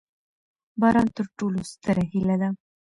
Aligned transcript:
باران 0.79 1.07
تر 1.17 1.25
ټولو 1.37 1.59
ستره 1.71 2.03
هیله 2.11 2.35
ده. 2.41 2.49